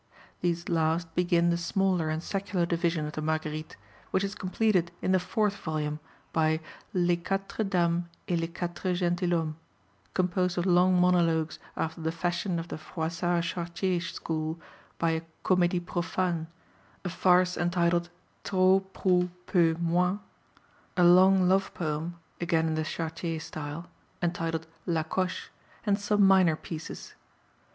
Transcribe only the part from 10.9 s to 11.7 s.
monologues